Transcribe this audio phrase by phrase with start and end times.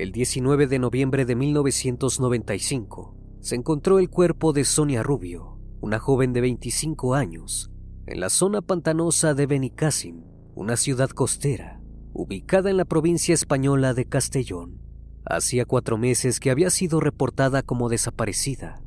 [0.00, 6.32] El 19 de noviembre de 1995 se encontró el cuerpo de Sonia Rubio, una joven
[6.32, 7.70] de 25 años,
[8.06, 11.82] en la zona pantanosa de Benicassim, una ciudad costera,
[12.14, 14.80] ubicada en la provincia española de Castellón.
[15.26, 18.82] Hacía cuatro meses que había sido reportada como desaparecida.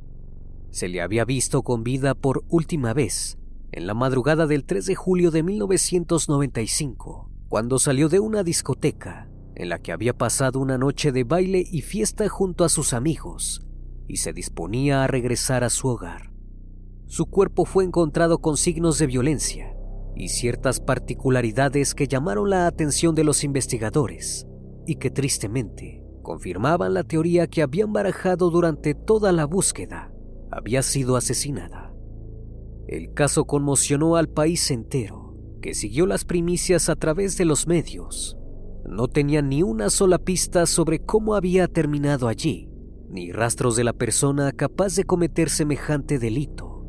[0.72, 3.38] Se le había visto con vida por última vez
[3.72, 9.70] en la madrugada del 3 de julio de 1995, cuando salió de una discoteca en
[9.70, 13.66] la que había pasado una noche de baile y fiesta junto a sus amigos
[14.08, 16.34] y se disponía a regresar a su hogar.
[17.06, 19.76] Su cuerpo fue encontrado con signos de violencia
[20.16, 24.48] y ciertas particularidades que llamaron la atención de los investigadores
[24.86, 30.12] y que tristemente confirmaban la teoría que habían barajado durante toda la búsqueda.
[30.52, 31.94] Había sido asesinada.
[32.88, 38.38] El caso conmocionó al país entero, que siguió las primicias a través de los medios
[38.86, 42.70] no tenía ni una sola pista sobre cómo había terminado allí,
[43.10, 46.86] ni rastros de la persona capaz de cometer semejante delito.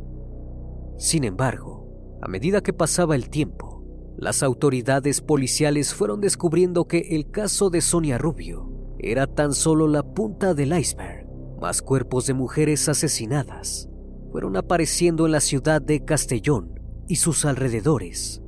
[0.98, 3.84] Sin embargo, a medida que pasaba el tiempo,
[4.16, 10.02] las autoridades policiales fueron descubriendo que el caso de Sonia Rubio era tan solo la
[10.02, 11.26] punta del iceberg.
[11.60, 13.88] Más cuerpos de mujeres asesinadas
[14.30, 18.43] fueron apareciendo en la ciudad de Castellón y sus alrededores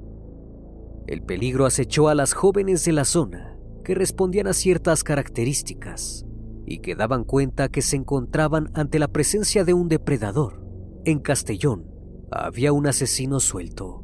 [1.06, 6.26] el peligro acechó a las jóvenes de la zona que respondían a ciertas características
[6.66, 10.64] y que daban cuenta que se encontraban ante la presencia de un depredador.
[11.04, 11.86] En Castellón
[12.32, 14.02] había un asesino suelto.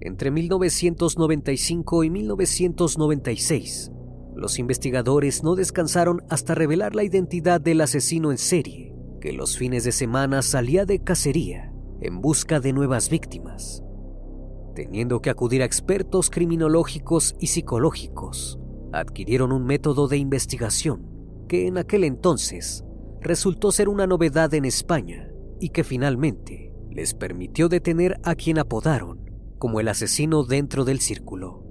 [0.00, 3.90] Entre 1995 y 1996,
[4.36, 9.84] los investigadores no descansaron hasta revelar la identidad del asesino en serie, que los fines
[9.84, 11.72] de semana salía de cacería
[12.02, 13.83] en busca de nuevas víctimas
[14.74, 18.58] teniendo que acudir a expertos criminológicos y psicológicos,
[18.92, 21.06] adquirieron un método de investigación
[21.48, 22.84] que en aquel entonces
[23.20, 25.30] resultó ser una novedad en España
[25.60, 31.64] y que finalmente les permitió detener a quien apodaron como el asesino dentro del círculo.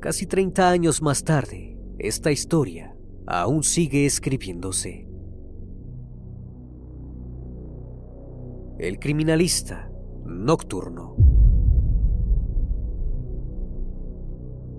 [0.00, 2.96] Casi 30 años más tarde, esta historia
[3.26, 5.08] aún sigue escribiéndose.
[8.78, 9.92] El criminalista
[10.24, 11.14] nocturno.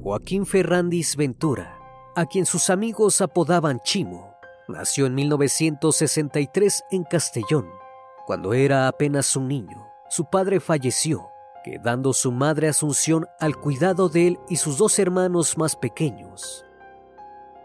[0.04, 1.80] Joaquín Ferrandis Ventura,
[2.14, 4.36] a quien sus amigos apodaban Chimo,
[4.68, 7.70] nació en 1963 en Castellón.
[8.26, 11.30] Cuando era apenas un niño, su padre falleció,
[11.64, 16.66] quedando su madre Asunción al cuidado de él y sus dos hermanos más pequeños.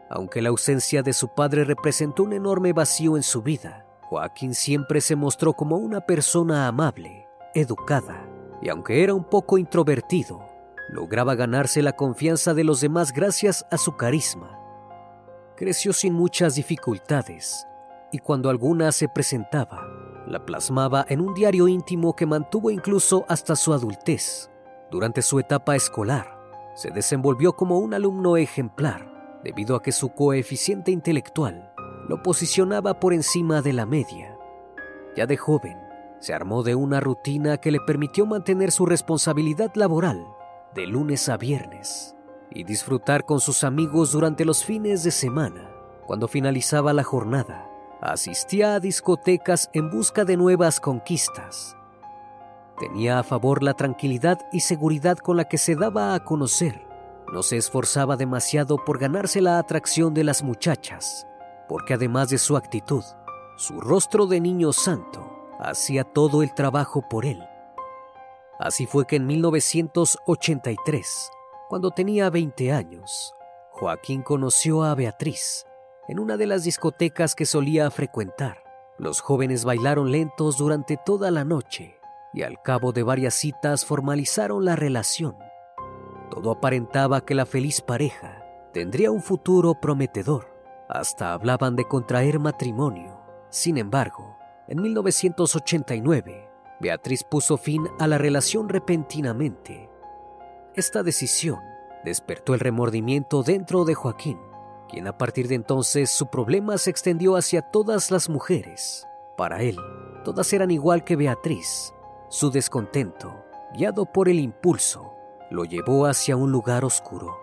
[0.08, 5.00] Aunque la ausencia de su padre representó un enorme vacío en su vida, Joaquín siempre
[5.00, 8.24] se mostró como una persona amable, educada,
[8.62, 10.47] y aunque era un poco introvertido,
[10.88, 14.58] lograba ganarse la confianza de los demás gracias a su carisma.
[15.56, 17.66] Creció sin muchas dificultades
[18.10, 19.86] y cuando alguna se presentaba,
[20.26, 24.50] la plasmaba en un diario íntimo que mantuvo incluso hasta su adultez.
[24.90, 26.38] Durante su etapa escolar,
[26.74, 31.72] se desenvolvió como un alumno ejemplar debido a que su coeficiente intelectual
[32.08, 34.36] lo posicionaba por encima de la media.
[35.16, 35.76] Ya de joven,
[36.20, 40.26] se armó de una rutina que le permitió mantener su responsabilidad laboral
[40.74, 42.14] de lunes a viernes
[42.50, 45.70] y disfrutar con sus amigos durante los fines de semana.
[46.06, 47.68] Cuando finalizaba la jornada,
[48.00, 51.76] asistía a discotecas en busca de nuevas conquistas.
[52.78, 56.86] Tenía a favor la tranquilidad y seguridad con la que se daba a conocer.
[57.32, 61.26] No se esforzaba demasiado por ganarse la atracción de las muchachas,
[61.68, 63.04] porque además de su actitud,
[63.56, 65.28] su rostro de niño santo
[65.58, 67.47] hacía todo el trabajo por él.
[68.58, 71.30] Así fue que en 1983,
[71.68, 73.32] cuando tenía 20 años,
[73.70, 75.64] Joaquín conoció a Beatriz
[76.08, 78.64] en una de las discotecas que solía frecuentar.
[78.98, 82.00] Los jóvenes bailaron lentos durante toda la noche
[82.32, 85.36] y al cabo de varias citas formalizaron la relación.
[86.30, 90.52] Todo aparentaba que la feliz pareja tendría un futuro prometedor.
[90.88, 93.20] Hasta hablaban de contraer matrimonio.
[93.50, 96.47] Sin embargo, en 1989,
[96.80, 99.90] Beatriz puso fin a la relación repentinamente.
[100.74, 101.58] Esta decisión
[102.04, 104.38] despertó el remordimiento dentro de Joaquín,
[104.88, 109.06] quien a partir de entonces su problema se extendió hacia todas las mujeres.
[109.36, 109.76] Para él,
[110.24, 111.92] todas eran igual que Beatriz.
[112.28, 113.44] Su descontento,
[113.74, 115.14] guiado por el impulso,
[115.50, 117.36] lo llevó hacia un lugar oscuro.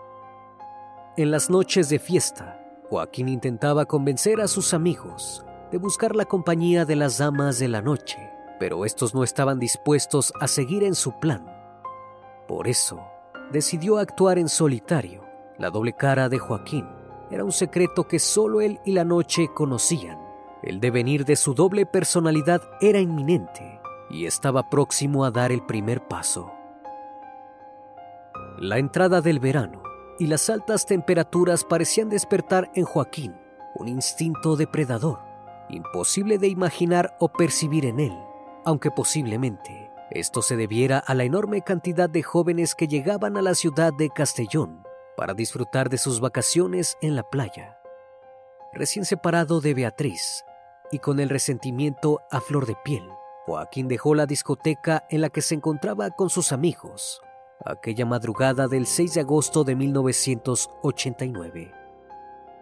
[1.18, 6.86] En las noches de fiesta, Joaquín intentaba convencer a sus amigos de buscar la compañía
[6.86, 8.30] de las damas de la noche,
[8.60, 11.46] pero estos no estaban dispuestos a seguir en su plan.
[12.48, 13.04] Por eso,
[13.52, 15.24] decidió actuar en solitario.
[15.58, 16.88] La doble cara de Joaquín
[17.32, 20.20] era un secreto que solo él y la noche conocían.
[20.62, 23.80] El devenir de su doble personalidad era inminente
[24.10, 26.52] y estaba próximo a dar el primer paso.
[28.58, 29.84] La entrada del verano
[30.18, 33.36] y las altas temperaturas parecían despertar en Joaquín
[33.76, 35.20] un instinto depredador,
[35.70, 38.18] imposible de imaginar o percibir en él,
[38.66, 43.56] aunque posiblemente esto se debiera a la enorme cantidad de jóvenes que llegaban a la
[43.56, 44.84] ciudad de Castellón
[45.18, 47.80] para disfrutar de sus vacaciones en la playa.
[48.74, 50.44] Recién separado de Beatriz
[50.92, 53.08] y con el resentimiento a flor de piel,
[53.46, 57.22] Joaquín dejó la discoteca en la que se encontraba con sus amigos
[57.64, 61.72] aquella madrugada del 6 de agosto de 1989.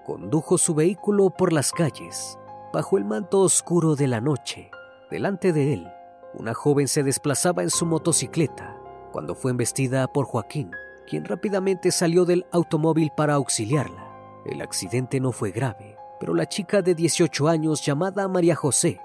[0.05, 2.37] Condujo su vehículo por las calles,
[2.71, 4.69] bajo el manto oscuro de la noche.
[5.13, 5.93] Delante de él,
[6.33, 8.75] una joven se desplazaba en su motocicleta
[9.11, 10.71] cuando fue embestida por Joaquín,
[11.07, 14.11] quien rápidamente salió del automóvil para auxiliarla.
[14.43, 18.99] El accidente no fue grave, pero la chica de 18 años llamada María José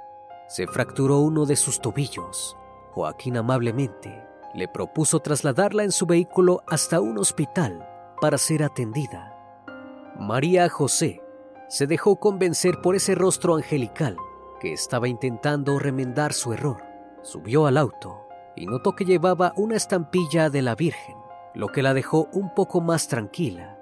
[0.47, 2.57] se fracturó uno de sus tobillos.
[2.93, 4.25] Joaquín amablemente
[4.55, 7.87] le propuso trasladarla en su vehículo hasta un hospital
[8.19, 9.37] para ser atendida.
[10.19, 11.21] María José
[11.69, 14.17] se dejó convencer por ese rostro angelical
[14.59, 16.83] que estaba intentando remendar su error.
[17.23, 18.27] Subió al auto
[18.57, 21.17] y notó que llevaba una estampilla de la Virgen,
[21.55, 23.79] lo que la dejó un poco más tranquila.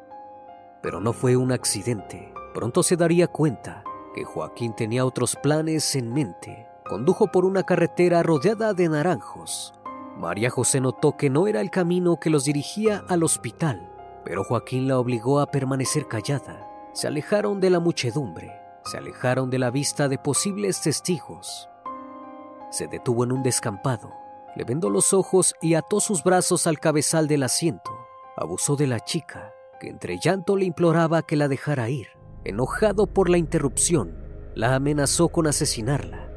[0.82, 2.32] Pero no fue un accidente.
[2.54, 3.84] Pronto se daría cuenta
[4.14, 6.66] que Joaquín tenía otros planes en mente.
[6.88, 9.74] Condujo por una carretera rodeada de naranjos.
[10.16, 13.92] María José notó que no era el camino que los dirigía al hospital,
[14.24, 16.66] pero Joaquín la obligó a permanecer callada.
[16.94, 18.50] Se alejaron de la muchedumbre,
[18.86, 21.68] se alejaron de la vista de posibles testigos.
[22.70, 24.12] Se detuvo en un descampado,
[24.54, 27.90] le vendó los ojos y ató sus brazos al cabezal del asiento.
[28.36, 32.08] Abusó de la chica, que entre llanto le imploraba que la dejara ir.
[32.44, 34.16] Enojado por la interrupción,
[34.54, 36.30] la amenazó con asesinarla.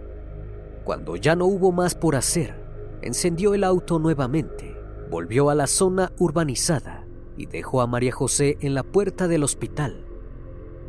[0.84, 2.56] Cuando ya no hubo más por hacer,
[3.02, 4.76] encendió el auto nuevamente,
[5.10, 7.06] volvió a la zona urbanizada
[7.38, 10.06] y dejó a María José en la puerta del hospital.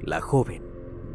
[0.01, 0.70] La joven,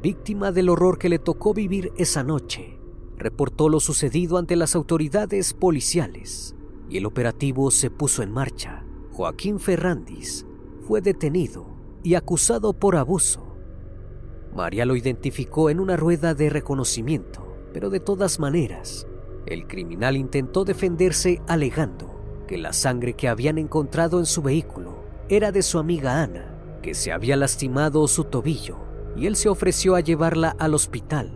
[0.06, 2.80] víctima del horror que le tocó vivir esa noche,
[3.18, 6.56] reportó lo sucedido ante las autoridades policiales
[6.88, 8.86] y el operativo se puso en marcha.
[9.14, 10.46] Joaquín Ferrandis
[10.82, 11.66] fue detenido
[12.04, 13.58] y acusado por abuso.
[14.56, 19.08] María lo identificó en una rueda de reconocimiento, pero de todas maneras,
[19.48, 25.52] el criminal intentó defenderse alegando que la sangre que habían encontrado en su vehículo era
[25.52, 28.85] de su amiga Ana, que se había lastimado su tobillo,
[29.15, 31.31] y él se ofreció a llevarla al hospital.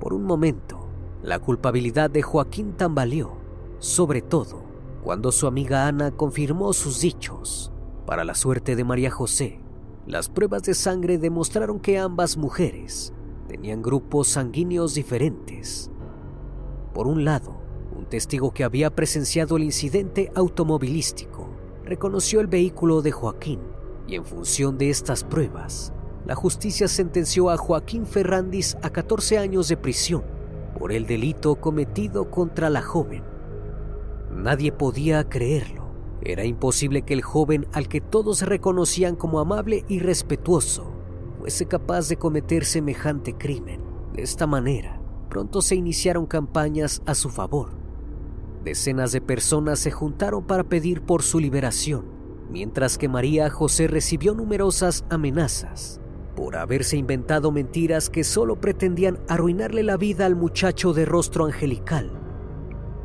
[0.00, 0.88] Por un momento,
[1.22, 3.32] la culpabilidad de Joaquín tambaleó,
[3.78, 4.62] sobre todo
[5.02, 7.72] cuando su amiga Ana confirmó sus dichos.
[8.06, 9.60] Para la suerte de María José,
[10.06, 13.12] las pruebas de sangre demostraron que ambas mujeres
[13.48, 15.90] tenían grupos sanguíneos diferentes.
[16.94, 17.60] Por un lado,
[17.96, 21.48] un testigo que había presenciado el incidente automovilístico
[21.84, 23.60] reconoció el vehículo de Joaquín
[24.06, 25.92] y en función de estas pruebas,
[26.28, 30.22] la justicia sentenció a Joaquín Ferrandis a 14 años de prisión
[30.78, 33.24] por el delito cometido contra la joven.
[34.30, 35.88] Nadie podía creerlo.
[36.20, 40.92] Era imposible que el joven al que todos reconocían como amable y respetuoso
[41.38, 43.80] fuese capaz de cometer semejante crimen.
[44.12, 47.70] De esta manera, pronto se iniciaron campañas a su favor.
[48.64, 52.04] Decenas de personas se juntaron para pedir por su liberación,
[52.50, 56.02] mientras que María José recibió numerosas amenazas
[56.38, 62.12] por haberse inventado mentiras que solo pretendían arruinarle la vida al muchacho de rostro angelical.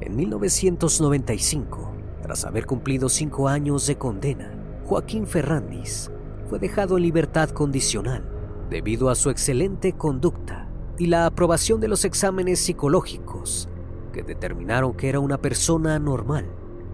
[0.02, 4.54] En 1995, tras haber cumplido cinco años de condena,
[4.86, 6.12] Joaquín Ferrandis
[6.48, 8.24] fue dejado en libertad condicional
[8.70, 13.68] debido a su excelente conducta y la aprobación de los exámenes psicológicos
[14.12, 16.46] que determinaron que era una persona normal,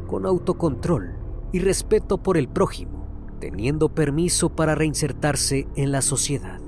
[0.08, 1.17] con autocontrol
[1.51, 2.99] y respeto por el prójimo
[3.39, 6.60] teniendo permiso para reinsertarse en la sociedad.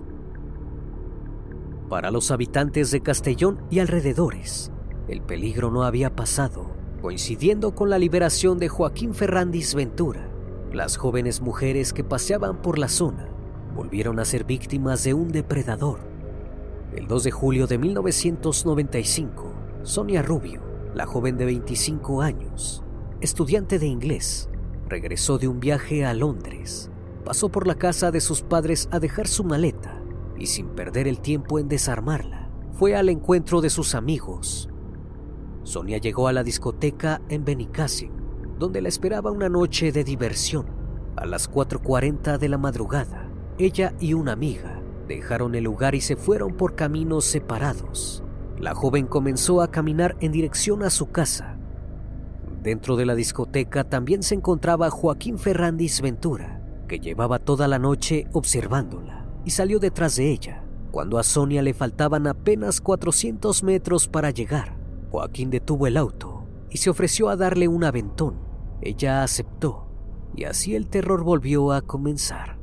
[1.90, 4.72] Para los habitantes de Castellón y alrededores,
[5.08, 10.30] el peligro no había pasado, coincidiendo con la liberación de Joaquín Ferrandis Ventura.
[10.72, 13.28] Las jóvenes mujeres que paseaban por la zona
[13.76, 16.00] volvieron a ser víctimas de un depredador.
[16.96, 20.62] El 2 de julio de 1995, Sonia Rubio,
[20.94, 22.84] la joven de 25 años,
[23.20, 24.50] estudiante de inglés,
[24.92, 26.92] regresó de un viaje a Londres.
[27.24, 30.04] Pasó por la casa de sus padres a dejar su maleta
[30.38, 34.70] y sin perder el tiempo en desarmarla, fue al encuentro de sus amigos.
[35.64, 38.12] Sonia llegó a la discoteca en Benicassim,
[38.60, 40.66] donde la esperaba una noche de diversión.
[41.16, 46.18] A las 4.40 de la madrugada, ella y una amiga dejaron el lugar y se
[46.18, 48.24] fueron por caminos separados.
[48.60, 51.61] La joven comenzó a caminar en dirección a su casa
[52.62, 58.28] Dentro de la discoteca también se encontraba Joaquín Ferrandis Ventura, que llevaba toda la noche
[58.34, 60.64] observándola y salió detrás de ella.
[60.92, 64.78] Cuando a Sonia le faltaban apenas 400 metros para llegar,
[65.10, 68.36] Joaquín detuvo el auto y se ofreció a darle un aventón.
[68.82, 69.88] Ella aceptó
[70.36, 72.60] y así el terror volvió a comenzar.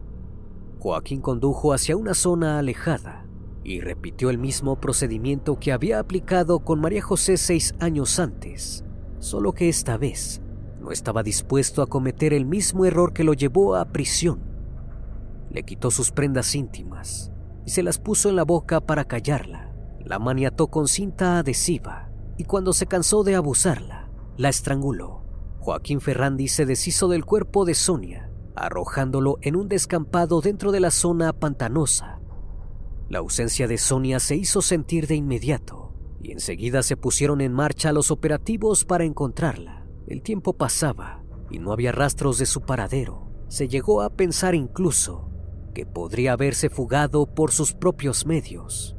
[0.78, 3.26] Joaquín condujo hacia una zona alejada
[3.64, 8.84] y repitió el mismo procedimiento que había aplicado con María José seis años antes
[9.18, 10.40] solo que esta vez
[10.80, 14.40] no estaba dispuesto a cometer el mismo error que lo llevó a prisión.
[15.50, 17.32] Le quitó sus prendas íntimas
[17.64, 19.75] y se las puso en la boca para callarla.
[20.04, 25.25] La maniató con cinta adhesiva y cuando se cansó de abusarla, la estranguló.
[25.58, 30.90] Joaquín Ferrandi se deshizo del cuerpo de Sonia, arrojándolo en un descampado dentro de la
[30.90, 32.20] zona pantanosa.
[33.08, 35.88] La ausencia de Sonia se hizo sentir de inmediato
[36.20, 39.87] y enseguida se pusieron en marcha los operativos para encontrarla.
[40.06, 43.30] El tiempo pasaba y no había rastros de su paradero.
[43.48, 45.30] Se llegó a pensar incluso
[45.75, 48.96] que podría haberse fugado por sus propios medios.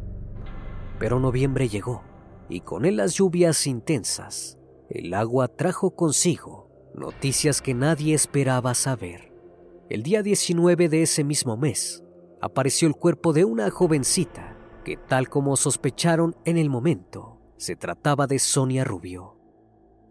[0.97, 2.03] Pero noviembre llegó
[2.47, 4.57] y con él las lluvias intensas.
[4.89, 9.31] El agua trajo consigo noticias que nadie esperaba saber.
[9.89, 12.03] El día 19 de ese mismo mes
[12.41, 14.48] apareció el cuerpo de una jovencita
[14.89, 19.37] que tal como sospecharon en el momento, se trataba de Sonia Rubio.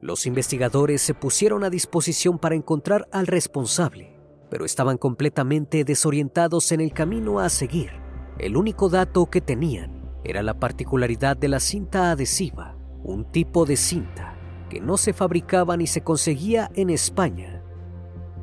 [0.01, 4.17] Los investigadores se pusieron a disposición para encontrar al responsable,
[4.49, 7.91] pero estaban completamente desorientados en el camino a seguir.
[8.39, 13.75] El único dato que tenían era la particularidad de la cinta adhesiva, un tipo de
[13.75, 14.39] cinta
[14.71, 17.65] que no se fabricaba ni se conseguía en España.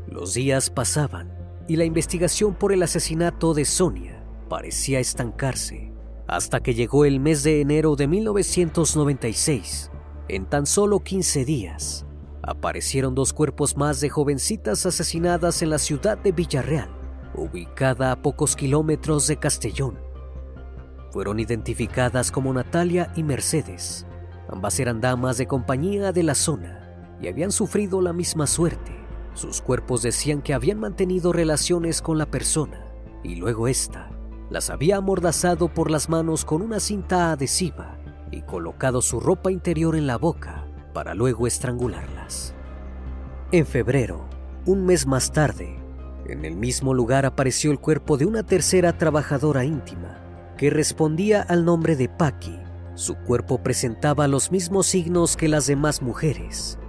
[0.06, 1.34] Los días pasaban
[1.70, 5.95] y la investigación por el asesinato de Sonia parecía estancarse
[6.28, 9.92] hasta que llegó el mes de enero de 1996.
[10.28, 12.06] En tan solo 15 días,
[12.42, 16.90] aparecieron dos cuerpos más de jovencitas asesinadas en la ciudad de Villarreal,
[17.36, 20.00] ubicada a pocos kilómetros de Castellón.
[21.12, 24.06] Fueron identificadas como Natalia y Mercedes.
[24.50, 28.92] Ambas eran damas de compañía de la zona y habían sufrido la misma suerte.
[29.34, 32.86] Sus cuerpos decían que habían mantenido relaciones con la persona
[33.24, 34.15] y luego esta
[34.50, 37.98] las había amordazado por las manos con una cinta adhesiva
[38.32, 42.54] y colocado su ropa interior en la boca para luego estrangularlas.
[43.52, 44.26] En febrero,
[44.66, 45.78] un mes más tarde,
[46.28, 50.20] en el mismo lugar apareció el cuerpo de una tercera trabajadora íntima
[50.58, 52.60] que respondía al nombre de Paki.
[52.96, 56.80] Su cuerpo presentaba los mismos signos que las demás mujeres.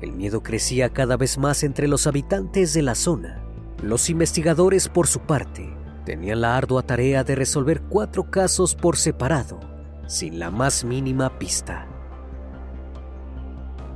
[0.00, 3.42] El miedo crecía cada vez más entre los habitantes de la zona.
[3.82, 9.60] Los investigadores, por su parte, tenían la ardua tarea de resolver cuatro casos por separado,
[10.06, 11.86] sin la más mínima pista.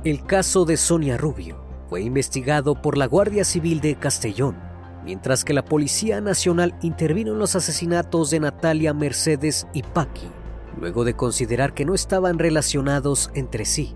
[0.03, 4.67] El caso de Sonia Rubio fue investigado por la Guardia Civil de Castellón
[5.07, 10.27] mientras que la Policía Nacional intervino en los asesinatos de Natalia, Mercedes y Paki,
[10.77, 13.95] luego de considerar que no estaban relacionados entre sí.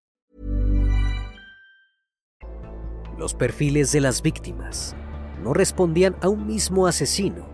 [3.21, 4.95] Los perfiles de las víctimas
[5.43, 7.45] no respondían a un mismo asesino.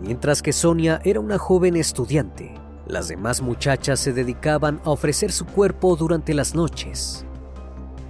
[0.00, 2.52] Mientras que Sonia era una joven estudiante,
[2.88, 7.24] las demás muchachas se dedicaban a ofrecer su cuerpo durante las noches.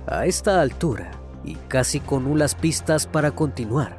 [0.07, 1.11] A esta altura,
[1.45, 3.99] y casi con nulas pistas para continuar,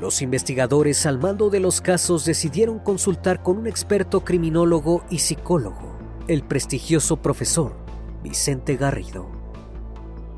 [0.00, 5.96] los investigadores al mando de los casos decidieron consultar con un experto criminólogo y psicólogo,
[6.28, 7.74] el prestigioso profesor
[8.22, 9.26] Vicente Garrido.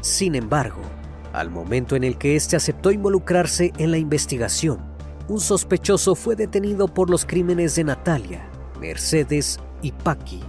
[0.00, 0.80] Sin embargo,
[1.34, 4.78] al momento en el que éste aceptó involucrarse en la investigación,
[5.26, 8.48] un sospechoso fue detenido por los crímenes de Natalia,
[8.80, 10.40] Mercedes y Paqui.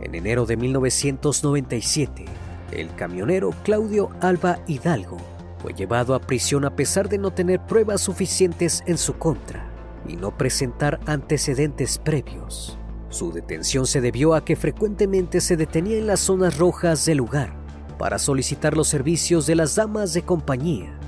[0.00, 2.24] En enero de 1997,
[2.72, 5.18] el camionero Claudio Alba Hidalgo
[5.58, 9.70] fue llevado a prisión a pesar de no tener pruebas suficientes en su contra
[10.08, 12.76] y no presentar antecedentes previos.
[13.08, 17.65] Su detención se debió a que frecuentemente se detenía en las zonas rojas del lugar
[17.98, 20.98] para solicitar los servicios de las damas de compañía.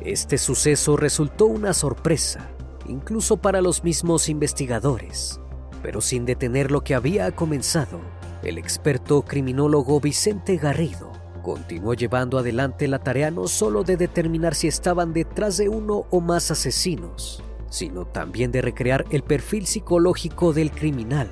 [0.00, 2.48] Este suceso resultó una sorpresa,
[2.86, 5.40] incluso para los mismos investigadores,
[5.82, 8.00] pero sin detener lo que había comenzado,
[8.42, 14.68] el experto criminólogo Vicente Garrido continuó llevando adelante la tarea no solo de determinar si
[14.68, 20.70] estaban detrás de uno o más asesinos, sino también de recrear el perfil psicológico del
[20.70, 21.28] criminal.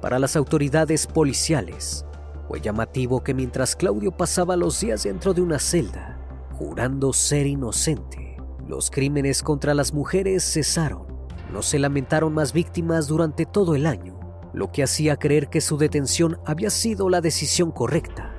[0.00, 2.04] Para las autoridades policiales,
[2.48, 6.18] fue llamativo que mientras Claudio pasaba los días dentro de una celda,
[6.52, 8.36] jurando ser inocente,
[8.68, 11.06] los crímenes contra las mujeres cesaron.
[11.52, 14.18] No se lamentaron más víctimas durante todo el año,
[14.52, 18.32] lo que hacía creer que su detención había sido la decisión correcta.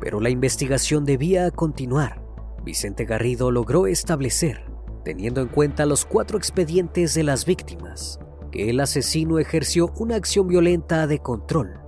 [0.00, 2.22] Pero la investigación debía continuar.
[2.64, 4.64] Vicente Garrido logró establecer,
[5.04, 8.20] teniendo en cuenta los cuatro expedientes de las víctimas,
[8.50, 11.81] que el asesino ejerció una acción violenta de control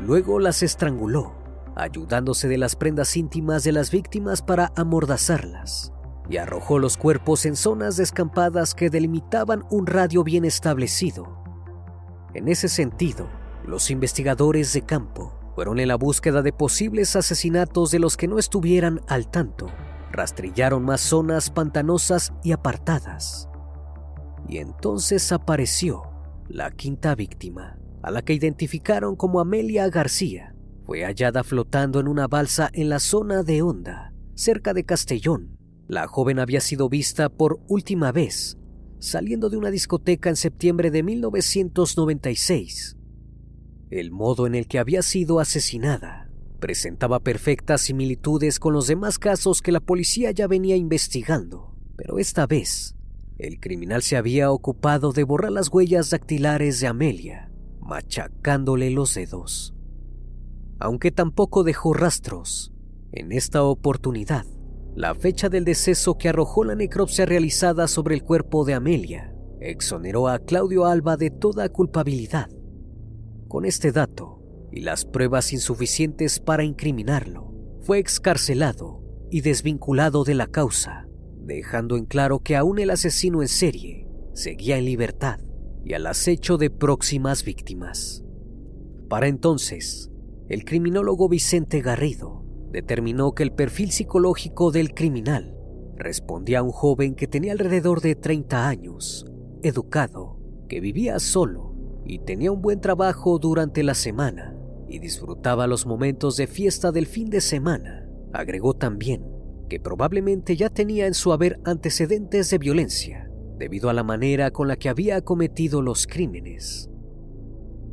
[0.00, 1.34] Luego las estranguló,
[1.76, 5.92] ayudándose de las prendas íntimas de las víctimas para amordazarlas,
[6.28, 11.42] y arrojó los cuerpos en zonas descampadas que delimitaban un radio bien establecido.
[12.34, 13.28] En ese sentido,
[13.66, 18.38] los investigadores de campo fueron en la búsqueda de posibles asesinatos de los que no
[18.38, 19.68] estuvieran al tanto.
[20.10, 23.48] Rastrillaron más zonas pantanosas y apartadas.
[24.48, 26.02] Y entonces apareció
[26.48, 32.28] la quinta víctima a la que identificaron como Amelia García, fue hallada flotando en una
[32.28, 35.56] balsa en la zona de Honda, cerca de Castellón.
[35.88, 38.58] La joven había sido vista por última vez
[39.04, 42.96] saliendo de una discoteca en septiembre de 1996.
[43.90, 49.60] El modo en el que había sido asesinada presentaba perfectas similitudes con los demás casos
[49.60, 52.96] que la policía ya venía investigando, pero esta vez
[53.36, 57.50] el criminal se había ocupado de borrar las huellas dactilares de Amelia
[57.84, 59.74] machacándole los dedos.
[60.78, 62.72] Aunque tampoco dejó rastros,
[63.12, 64.44] en esta oportunidad,
[64.94, 70.28] la fecha del deceso que arrojó la necropsia realizada sobre el cuerpo de Amelia exoneró
[70.28, 72.50] a Claudio Alba de toda culpabilidad.
[73.48, 74.40] Con este dato
[74.72, 81.06] y las pruebas insuficientes para incriminarlo, fue excarcelado y desvinculado de la causa,
[81.38, 85.38] dejando en claro que aún el asesino en serie seguía en libertad
[85.84, 88.24] y al acecho de próximas víctimas.
[89.08, 90.10] Para entonces,
[90.48, 95.56] el criminólogo Vicente Garrido determinó que el perfil psicológico del criminal
[95.96, 99.26] respondía a un joven que tenía alrededor de 30 años,
[99.62, 104.56] educado, que vivía solo y tenía un buen trabajo durante la semana
[104.88, 108.08] y disfrutaba los momentos de fiesta del fin de semana.
[108.32, 109.24] Agregó también
[109.68, 113.23] que probablemente ya tenía en su haber antecedentes de violencia
[113.64, 116.90] debido a la manera con la que había cometido los crímenes.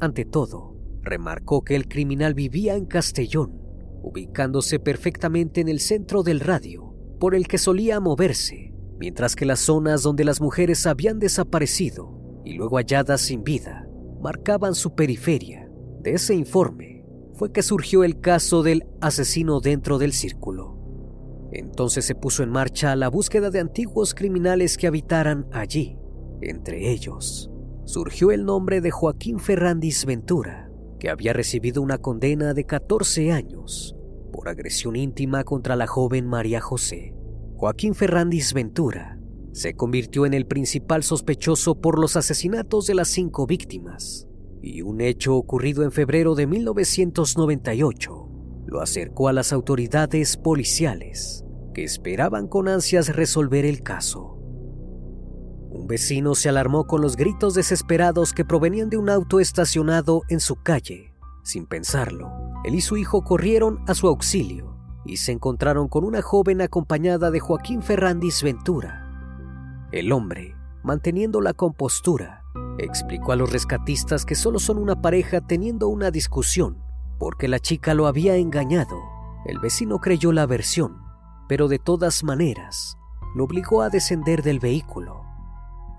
[0.01, 3.53] Ante todo, remarcó que el criminal vivía en Castellón,
[4.03, 9.61] ubicándose perfectamente en el centro del radio por el que solía moverse, mientras que las
[9.61, 13.87] zonas donde las mujeres habían desaparecido y luego halladas sin vida
[14.19, 15.71] marcaban su periferia.
[16.01, 17.05] De ese informe
[17.35, 20.80] fue que surgió el caso del asesino dentro del círculo.
[21.51, 25.97] Entonces se puso en marcha la búsqueda de antiguos criminales que habitaran allí.
[26.41, 27.51] Entre ellos,
[27.85, 33.95] surgió el nombre de Joaquín Ferrandis Ventura, que había recibido una condena de 14 años
[34.31, 37.13] por agresión íntima contra la joven María José.
[37.55, 39.19] Joaquín Ferrandis Ventura
[39.51, 44.27] se convirtió en el principal sospechoso por los asesinatos de las cinco víctimas,
[44.61, 48.30] y un hecho ocurrido en febrero de 1998
[48.71, 54.37] lo acercó a las autoridades policiales, que esperaban con ansias resolver el caso.
[55.69, 60.39] Un vecino se alarmó con los gritos desesperados que provenían de un auto estacionado en
[60.39, 61.13] su calle.
[61.43, 62.31] Sin pensarlo,
[62.63, 67.29] él y su hijo corrieron a su auxilio y se encontraron con una joven acompañada
[67.29, 69.05] de Joaquín Ferrandis Ventura.
[69.91, 72.45] El hombre, manteniendo la compostura,
[72.77, 76.90] explicó a los rescatistas que solo son una pareja teniendo una discusión
[77.21, 78.99] porque la chica lo había engañado.
[79.45, 81.03] El vecino creyó la versión,
[81.47, 82.97] pero de todas maneras
[83.35, 85.23] lo obligó a descender del vehículo.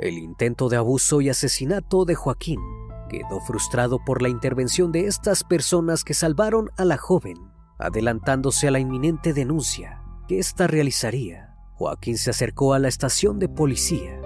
[0.00, 2.58] El intento de abuso y asesinato de Joaquín
[3.08, 7.36] quedó frustrado por la intervención de estas personas que salvaron a la joven,
[7.78, 11.54] adelantándose a la inminente denuncia que ésta realizaría.
[11.74, 14.20] Joaquín se acercó a la estación de policía.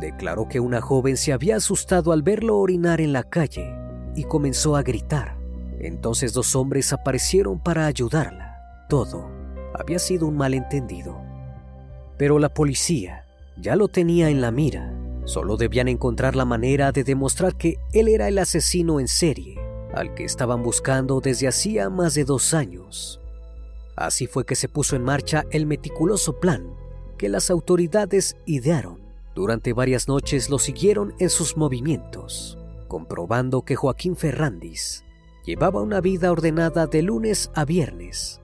[0.00, 3.74] Declaró que una joven se había asustado al verlo orinar en la calle
[4.14, 5.41] y comenzó a gritar.
[5.82, 8.86] Entonces dos hombres aparecieron para ayudarla.
[8.88, 9.30] Todo
[9.74, 11.20] había sido un malentendido.
[12.16, 13.26] Pero la policía
[13.58, 18.08] ya lo tenía en la mira Solo debían encontrar la manera de demostrar que él
[18.08, 19.56] era el asesino en serie,
[19.94, 23.20] al que estaban buscando desde hacía más de dos años.
[23.94, 26.74] Así fue que se puso en marcha el meticuloso plan
[27.18, 29.00] que las autoridades idearon.
[29.34, 35.04] Durante varias noches lo siguieron en sus movimientos, comprobando que Joaquín Ferrandis
[35.44, 38.40] llevaba una vida ordenada de lunes a viernes.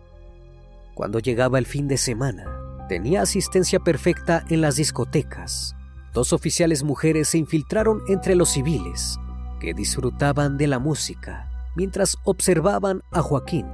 [0.94, 2.46] Cuando llegaba el fin de semana,
[2.88, 5.76] tenía asistencia perfecta en las discotecas,
[6.18, 9.20] Dos oficiales mujeres se infiltraron entre los civiles,
[9.61, 13.66] que disfrutaban de la música mientras observaban a Joaquín.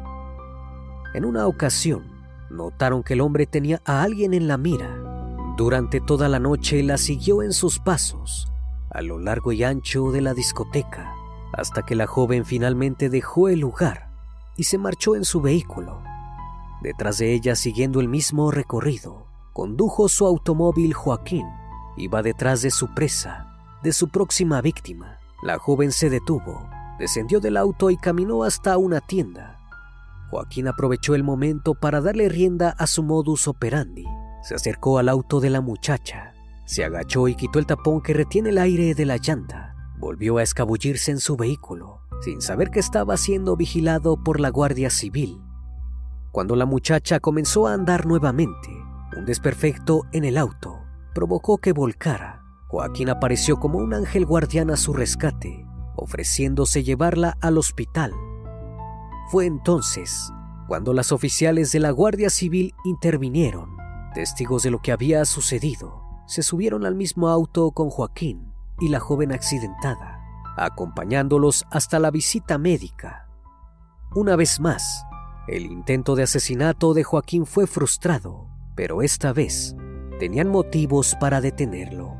[1.14, 2.04] En una ocasión,
[2.50, 4.90] notaron que el hombre tenía a alguien en la mira.
[5.56, 8.48] Durante toda la noche la siguió en sus pasos,
[8.90, 11.14] a lo largo y ancho de la discoteca,
[11.54, 14.10] hasta que la joven finalmente dejó el lugar
[14.56, 16.02] y se marchó en su vehículo.
[16.82, 21.46] Detrás de ella, siguiendo el mismo recorrido, condujo su automóvil Joaquín
[21.96, 23.46] Iba detrás de su presa,
[23.82, 25.18] de su próxima víctima.
[25.42, 29.60] La joven se detuvo, descendió del auto y caminó hasta una tienda.
[30.30, 34.04] Joaquín aprovechó el momento para darle rienda a su modus operandi.
[34.42, 36.34] Se acercó al auto de la muchacha,
[36.66, 39.73] se agachó y quitó el tapón que retiene el aire de la llanta.
[40.04, 44.90] Volvió a escabullirse en su vehículo, sin saber que estaba siendo vigilado por la Guardia
[44.90, 45.40] Civil.
[46.30, 48.68] Cuando la muchacha comenzó a andar nuevamente,
[49.16, 50.82] un desperfecto en el auto
[51.14, 52.42] provocó que volcara.
[52.68, 58.12] Joaquín apareció como un ángel guardián a su rescate, ofreciéndose llevarla al hospital.
[59.30, 60.30] Fue entonces
[60.68, 63.78] cuando las oficiales de la Guardia Civil intervinieron.
[64.12, 69.00] Testigos de lo que había sucedido, se subieron al mismo auto con Joaquín y la
[69.00, 70.20] joven accidentada,
[70.56, 73.28] acompañándolos hasta la visita médica.
[74.14, 75.04] Una vez más,
[75.48, 79.76] el intento de asesinato de Joaquín fue frustrado, pero esta vez
[80.18, 82.16] tenían motivos para detenerlo.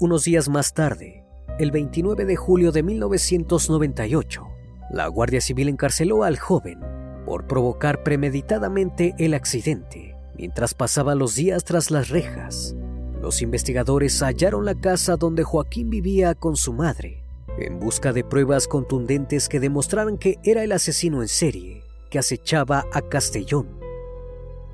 [0.00, 1.24] Unos días más tarde,
[1.58, 4.46] el 29 de julio de 1998,
[4.90, 6.80] la Guardia Civil encarceló al joven
[7.24, 10.16] por provocar premeditadamente el accidente.
[10.36, 12.76] Mientras pasaban los días tras las rejas,
[13.24, 17.24] los investigadores hallaron la casa donde Joaquín vivía con su madre,
[17.56, 22.84] en busca de pruebas contundentes que demostraran que era el asesino en serie que acechaba
[22.92, 23.80] a Castellón.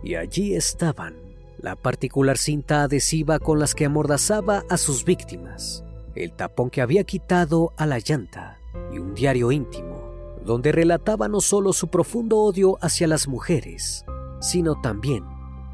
[0.03, 1.15] Y allí estaban
[1.59, 5.85] la particular cinta adhesiva con las que amordazaba a sus víctimas,
[6.17, 8.59] el tapón que había quitado a la llanta
[8.93, 10.11] y un diario íntimo
[10.45, 14.05] donde relataba no solo su profundo odio hacia las mujeres,
[14.41, 15.23] sino también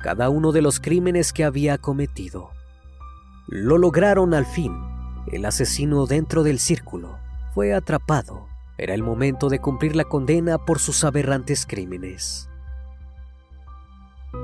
[0.03, 2.56] cada uno de los crímenes que había cometido.
[3.49, 4.77] Lo lograron al fin.
[5.31, 7.19] El asesino dentro del círculo
[7.55, 8.49] fue atrapado.
[8.77, 12.49] Era el momento de cumplir la condena por sus aberrantes crímenes.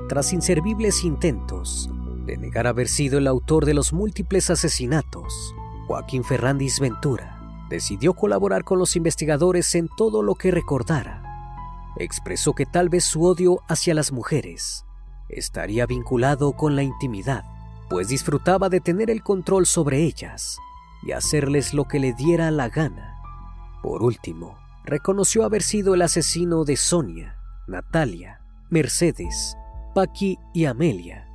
[0.09, 1.89] tras inservibles intentos
[2.25, 5.53] de negar haber sido el autor de los múltiples asesinatos,
[5.87, 11.21] Joaquín Ferrandis Ventura decidió colaborar con los investigadores en todo lo que recordara.
[11.97, 14.85] Expresó que tal vez su odio hacia las mujeres
[15.29, 17.43] estaría vinculado con la intimidad,
[17.93, 20.57] pues disfrutaba de tener el control sobre ellas
[21.03, 23.21] y hacerles lo que le diera la gana.
[23.83, 29.55] Por último, reconoció haber sido el asesino de Sonia, Natalia, Mercedes,
[29.93, 31.29] Paqui y Amelia,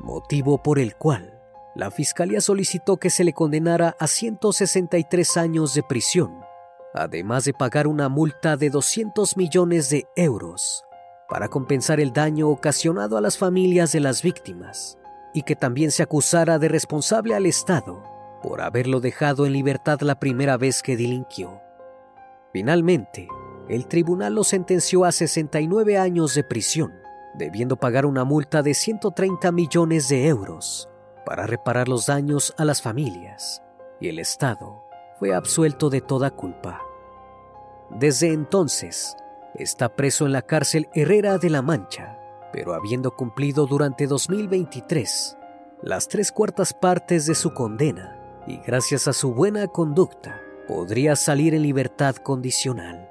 [0.00, 1.38] motivo por el cual
[1.76, 6.40] la fiscalía solicitó que se le condenara a 163 años de prisión,
[6.94, 10.86] además de pagar una multa de 200 millones de euros
[11.28, 14.96] para compensar el daño ocasionado a las familias de las víctimas
[15.32, 18.02] y que también se acusara de responsable al Estado
[18.42, 21.60] por haberlo dejado en libertad la primera vez que delinquió.
[22.52, 23.28] Finalmente,
[23.68, 26.92] el tribunal lo sentenció a 69 años de prisión,
[27.34, 30.88] debiendo pagar una multa de 130 millones de euros
[31.24, 33.62] para reparar los daños a las familias,
[34.00, 34.82] y el Estado
[35.18, 36.80] fue absuelto de toda culpa.
[37.90, 39.16] Desde entonces,
[39.54, 42.18] está preso en la cárcel Herrera de la Mancha,
[42.52, 45.36] pero habiendo cumplido durante 2023
[45.82, 51.54] las tres cuartas partes de su condena, y gracias a su buena conducta, podría salir
[51.54, 53.10] en libertad condicional.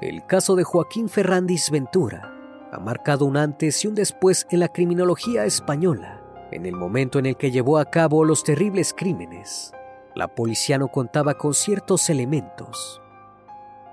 [0.00, 2.32] El caso de Joaquín Ferrandis Ventura
[2.70, 6.20] ha marcado un antes y un después en la criminología española.
[6.52, 9.72] En el momento en el que llevó a cabo los terribles crímenes,
[10.14, 13.00] la policía no contaba con ciertos elementos.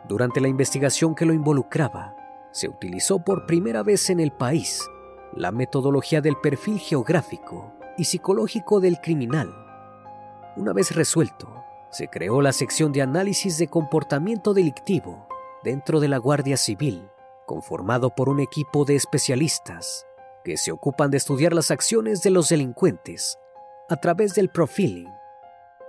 [0.07, 2.15] Durante la investigación que lo involucraba,
[2.51, 4.87] se utilizó por primera vez en el país
[5.33, 9.53] la metodología del perfil geográfico y psicológico del criminal.
[10.57, 15.27] Una vez resuelto, se creó la sección de análisis de comportamiento delictivo
[15.63, 17.09] dentro de la Guardia Civil
[17.51, 20.07] conformado por un equipo de especialistas
[20.45, 23.37] que se ocupan de estudiar las acciones de los delincuentes
[23.89, 25.09] a través del profiling.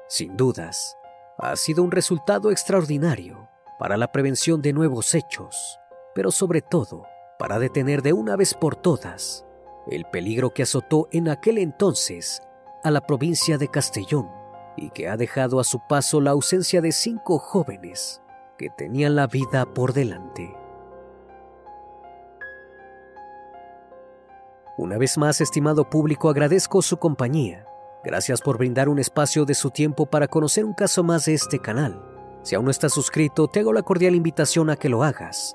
[0.08, 0.96] Sin dudas,
[1.38, 3.48] ha sido un resultado extraordinario
[3.78, 5.78] para la prevención de nuevos hechos,
[6.14, 7.06] pero sobre todo
[7.38, 9.44] para detener de una vez por todas
[9.90, 12.40] el peligro que azotó en aquel entonces
[12.84, 14.28] a la provincia de Castellón
[14.76, 18.22] y que ha dejado a su paso la ausencia de cinco jóvenes
[18.58, 20.54] que tenían la vida por delante.
[24.78, 27.66] Una vez más, estimado público, agradezco su compañía.
[28.04, 31.58] Gracias por brindar un espacio de su tiempo para conocer un caso más de este
[31.58, 32.02] canal.
[32.42, 35.54] Si aún no estás suscrito, te hago la cordial invitación a que lo hagas